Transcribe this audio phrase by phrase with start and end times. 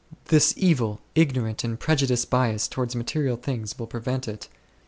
[0.29, 4.49] This evil, ignorant, and prejudiced bias towards material things will prevent it.